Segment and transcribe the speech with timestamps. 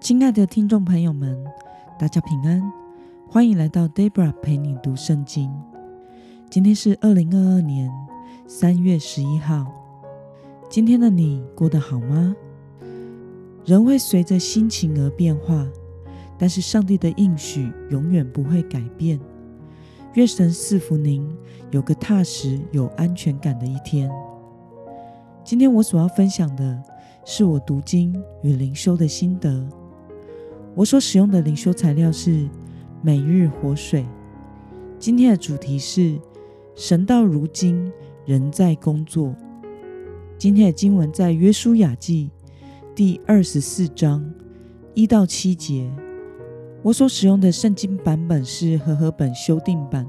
[0.00, 1.44] 亲爱的听众朋友们，
[1.98, 2.62] 大家平安，
[3.28, 5.52] 欢迎来到 Debra 陪你读圣经。
[6.48, 7.90] 今天是二零二二年
[8.46, 9.66] 三月十一号。
[10.68, 12.34] 今天的你过得好吗？
[13.64, 15.66] 人会随着心情而变化，
[16.38, 19.20] 但是上帝的应许永远不会改变。
[20.14, 21.28] 愿神赐福您，
[21.70, 24.10] 有个踏实、有安全感的一天。
[25.44, 26.82] 今天我所要分享的
[27.32, 28.12] 是我读经
[28.42, 29.64] 与灵修的心得。
[30.74, 32.48] 我所使用的灵修材料是
[33.02, 34.04] 每日活水。
[34.98, 36.18] 今天的主题是
[36.74, 37.88] 神到如今
[38.26, 39.32] 仍在工作。
[40.36, 42.32] 今天的经文在约书亚记
[42.96, 44.28] 第二十四章
[44.92, 45.88] 一到七节。
[46.82, 50.04] 我所使用的圣经版本是和合本修订版。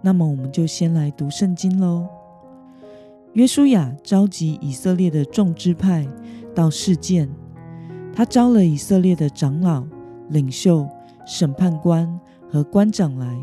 [0.00, 2.08] 那么，我们就先来读圣经喽。
[3.34, 6.04] 约书亚召集以色列的众支派
[6.52, 7.30] 到事件。
[8.12, 9.86] 他招了以色列的长老、
[10.30, 10.86] 领袖、
[11.24, 12.18] 审判官
[12.50, 13.38] 和官长来，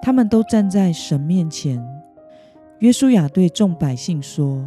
[0.00, 1.84] 他们都站在神面前。
[2.78, 4.64] 约书亚对众百姓说：“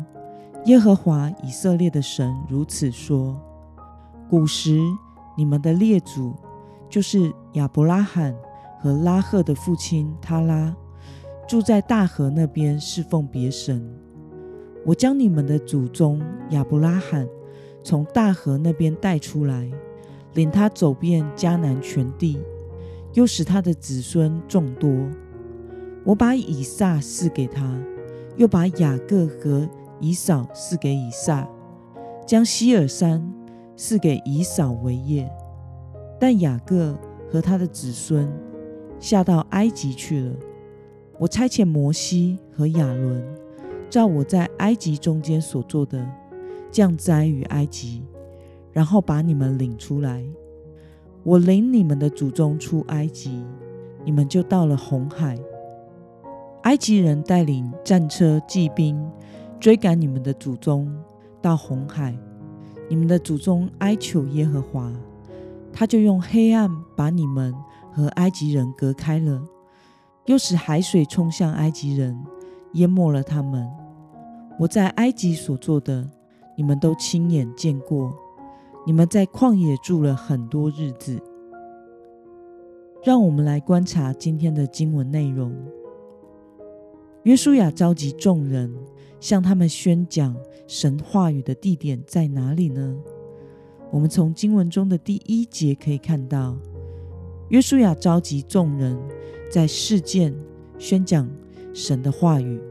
[0.66, 3.40] 耶和华以色列的神如此说：
[4.30, 4.78] 古时
[5.38, 6.36] 你们的列祖，
[6.90, 8.36] 就是亚伯拉罕
[8.82, 10.76] 和拉赫的父亲他拉，
[11.48, 13.90] 住在大河那边侍奉别神。
[14.90, 17.28] 我将你们的祖宗亚伯拉罕。”
[17.82, 19.72] 从大河那边带出来，
[20.34, 22.38] 领他走遍迦南全地，
[23.14, 24.92] 又使他的子孙众多。
[26.04, 27.80] 我把以撒赐给他，
[28.36, 29.68] 又把雅各和
[30.02, 31.48] 以扫赐给以撒，
[32.28, 33.34] 将希尔山
[33.78, 35.32] 赐给以扫为业。
[36.20, 37.00] 但雅各
[37.32, 38.30] 和他的子孙
[39.00, 40.36] 下到埃及去了。
[41.18, 43.24] 我差遣摩西和亚伦，
[43.90, 46.08] 照我在埃及中间所做的。
[46.72, 48.04] 降灾于埃及，
[48.72, 50.24] 然后把你们领出来。
[51.24, 53.44] 我领你们的祖宗出埃及，
[54.06, 55.36] 你们就到了红海。
[56.62, 59.04] 埃及人带领战车、骑兵
[59.60, 60.96] 追赶你们的祖宗
[61.42, 62.16] 到红海。
[62.88, 64.94] 你们的祖宗哀求耶和华，
[65.74, 67.52] 他就用黑暗把你们
[67.92, 69.42] 和埃及人隔开了，
[70.28, 72.16] 又使海水冲向埃及人，
[72.74, 73.70] 淹没了他们。
[74.60, 76.10] 我在埃及所做的。
[76.58, 78.14] 你们都亲眼见过，
[78.86, 81.18] 你们在旷野住了很多日子。
[83.02, 85.56] 让我们来观察今天的经文内容。
[87.24, 88.76] 约书亚召集众人，
[89.22, 90.36] 向他们宣讲
[90.68, 92.94] 神话语的地点在哪里呢？
[93.90, 96.58] 我们从经文中的第一节可以看到，
[97.48, 99.00] 约书亚召集众人
[99.50, 100.36] 在事件
[100.78, 101.26] 宣讲
[101.74, 102.62] 神的话语。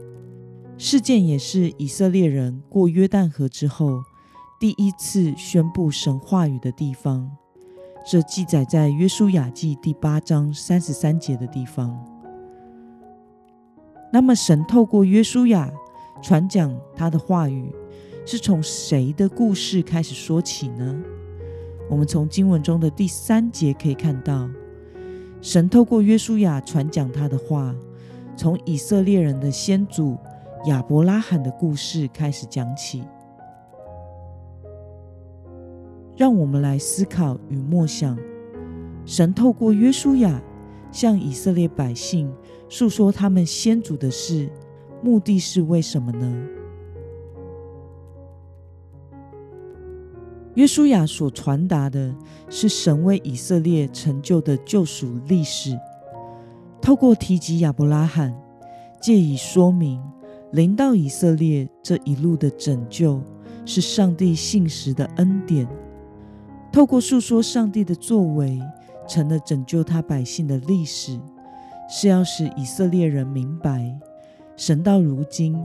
[0.77, 4.01] 事件也是以色列人过约旦河之后
[4.59, 7.29] 第一次宣布神话语的地方。
[8.09, 11.93] 这记载在约书亚记第八章三十三节的地方。
[14.11, 15.69] 那么，神透过约书亚
[16.23, 17.71] 传讲他的话语，
[18.25, 20.95] 是从谁的故事开始说起呢？
[21.89, 24.49] 我们从经文中的第三节可以看到，
[25.41, 27.75] 神透过约书亚传讲他的话，
[28.39, 30.17] 从以色列人的先祖。
[30.65, 33.01] 亚伯拉罕的故事开始讲起，
[36.17, 38.17] 让我们来思考与默想：
[39.05, 40.41] 神透过约书亚
[40.91, 42.29] 向以色列百姓
[42.67, 44.49] 诉说他们先祖的事，
[45.01, 46.47] 目的是为什么呢？
[50.55, 52.13] 约书亚所传达的
[52.49, 55.79] 是神为以色列成就的救赎历史，
[56.81, 58.33] 透过提及亚伯拉罕，
[59.01, 60.01] 借以说明。
[60.51, 63.21] 临到以色列这一路的拯救，
[63.67, 65.67] 是上帝信实的恩典。
[66.71, 68.59] 透过述说上帝的作为，
[69.07, 71.19] 成了拯救他百姓的历史，
[71.87, 73.95] 是要使以色列人明白，
[74.55, 75.55] 神到如今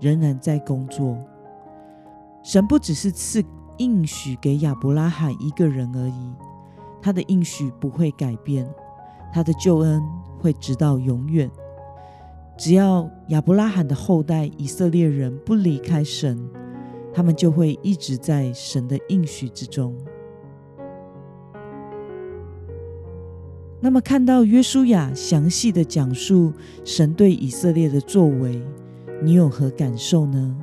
[0.00, 1.18] 仍然在工作。
[2.42, 3.44] 神不只是赐
[3.76, 6.32] 应许给亚伯拉罕一个人而已，
[7.02, 8.66] 他的应许不会改变，
[9.30, 10.02] 他的救恩
[10.42, 11.48] 会直到永远。
[12.58, 16.38] 只要亚伯拉罕的后代以色列人不离开神，
[17.12, 19.96] 他们就会一直在神的应许之中。
[23.80, 26.52] 那么，看到约书亚详细的讲述
[26.84, 28.62] 神对以色列的作为，
[29.22, 30.56] 你有何感受呢？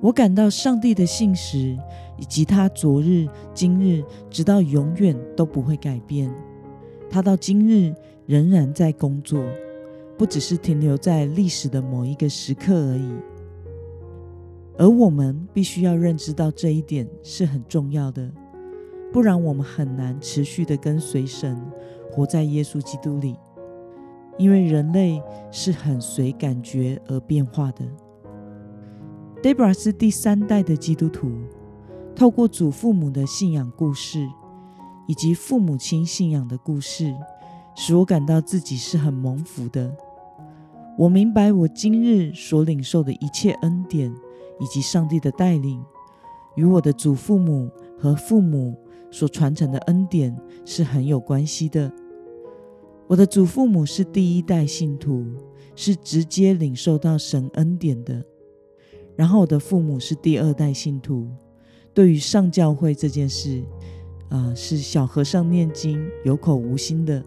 [0.00, 1.76] 我感到上帝的信实，
[2.16, 6.32] 以及他昨日、今日，直到永远都不会改变。
[7.10, 7.94] 他到今日。
[8.28, 9.42] 仍然在工作，
[10.18, 13.10] 不只是停留在历史的某一个时刻而已。
[14.76, 18.30] 而我们必须要认知到这一点是很重要的，
[19.10, 21.58] 不然我们很难持续的跟随神，
[22.10, 23.34] 活在耶稣基督里。
[24.36, 27.86] 因为人类是很随感觉而变化的。
[29.42, 31.30] Debra 是第三代的基督徒，
[32.14, 34.28] 透过祖父母的信仰故事，
[35.08, 37.12] 以及父母亲信仰的故事，
[37.74, 39.92] 使我感到自己是很蒙福的。
[40.96, 44.14] 我明白我今日所领受的一切恩典。
[44.60, 45.80] 以及上帝的带领，
[46.56, 48.76] 与我的祖父母和父母
[49.08, 51.92] 所传承的恩典是很有关系的。
[53.06, 55.24] 我的祖父母是第一代信徒，
[55.76, 58.20] 是直接领受到神恩典的。
[59.14, 61.28] 然后我的父母是第二代信徒，
[61.94, 63.62] 对于上教会这件事，
[64.30, 67.22] 啊，是小和尚念经有口无心的。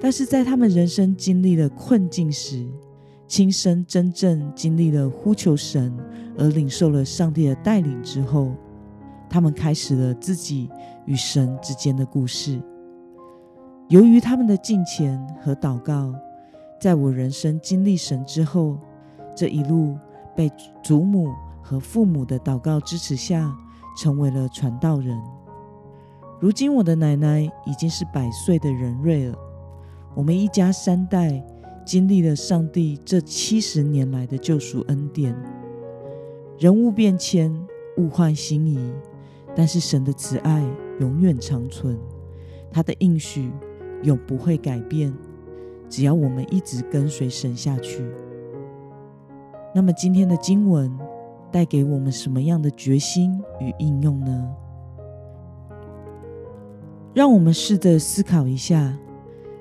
[0.00, 2.66] 但是在他们人生经历了困境时，
[3.26, 5.96] 亲身真正经历了呼求神
[6.36, 8.52] 而领受了上帝的带领之后，
[9.28, 10.68] 他们开始了自己
[11.06, 12.60] 与神之间的故事。
[13.88, 16.14] 由于他们的敬虔和祷告，
[16.80, 18.78] 在我人生经历神之后，
[19.36, 19.96] 这一路
[20.36, 20.50] 被
[20.82, 21.32] 祖母
[21.62, 23.54] 和父母的祷告支持下，
[23.96, 25.16] 成为了传道人。
[26.42, 29.38] 如今我的奶奶已经是百岁的人瑞了，
[30.12, 31.40] 我们一家三代。
[31.84, 35.34] 经历了上帝这七十年来的救赎恩典，
[36.56, 37.52] 人物变迁，
[37.96, 38.78] 物换星移，
[39.52, 40.64] 但是神的慈爱
[41.00, 41.98] 永远长存，
[42.70, 43.50] 他的应许
[44.04, 45.12] 永不会改变。
[45.88, 48.00] 只要我们一直跟随神下去，
[49.74, 50.96] 那么今天的经文
[51.50, 54.54] 带给我们什么样的决心与应用呢？
[57.14, 58.96] 让我们试着思考一下，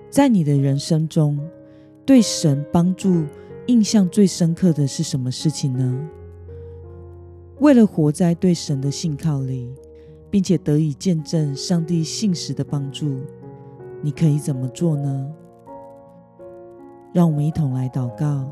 [0.10, 1.40] 在你的人生中。
[2.04, 3.24] 对神帮助
[3.68, 6.10] 印象最深刻的是什么事情呢？
[7.60, 9.72] 为了活在对神的信靠里，
[10.30, 13.20] 并且得以见证上帝信实的帮助，
[14.02, 15.32] 你可以怎么做呢？
[17.14, 18.52] 让我们一同来祷告。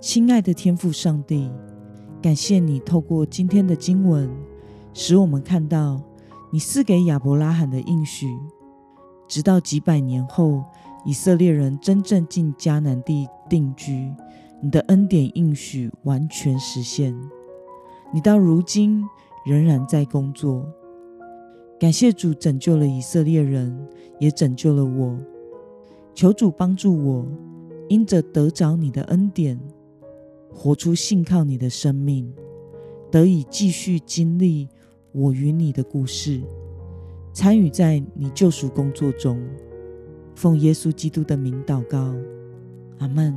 [0.00, 1.48] 亲爱的天父上帝，
[2.20, 4.28] 感谢你透过今天的经文，
[4.92, 6.02] 使我们看到
[6.56, 8.26] 你赐给亚伯拉罕的应许，
[9.28, 10.64] 直到几百年后。
[11.04, 14.10] 以色列人真正进迦南地定居，
[14.62, 17.14] 你的恩典应许完全实现。
[18.10, 19.04] 你到如今
[19.44, 20.66] 仍然在工作，
[21.78, 23.86] 感谢主拯救了以色列人，
[24.18, 25.14] 也拯救了我。
[26.14, 27.26] 求主帮助我，
[27.90, 29.60] 因着得着你的恩典，
[30.54, 32.32] 活出信靠你的生命，
[33.10, 34.66] 得以继续经历
[35.18, 36.42] 我与你的故事，
[37.32, 39.42] 参与在你救赎工作中。
[40.34, 42.14] 奉耶稣基督的名祷告，
[42.98, 43.34] 阿门。